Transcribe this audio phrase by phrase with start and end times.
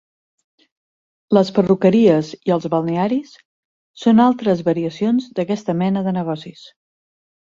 [1.37, 3.35] Les perruqueries i els balnearis
[4.05, 6.65] són altres variacions d'aquesta mena de negocis.